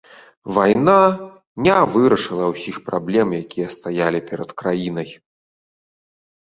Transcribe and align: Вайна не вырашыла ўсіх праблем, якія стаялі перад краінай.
Вайна 0.57 0.95
не 1.67 1.75
вырашыла 1.97 2.45
ўсіх 2.55 2.75
праблем, 2.89 3.27
якія 3.43 3.67
стаялі 3.77 4.19
перад 4.33 4.49
краінай. 4.65 5.09